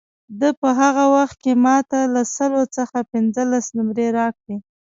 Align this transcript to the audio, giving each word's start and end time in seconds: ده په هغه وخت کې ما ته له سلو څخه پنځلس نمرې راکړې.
ده 0.39 0.49
په 0.61 0.69
هغه 0.79 1.05
وخت 1.15 1.37
کې 1.43 1.53
ما 1.65 1.77
ته 1.89 1.99
له 2.13 2.21
سلو 2.35 2.61
څخه 2.77 2.97
پنځلس 3.11 3.65
نمرې 3.77 4.07
راکړې. 4.19 4.57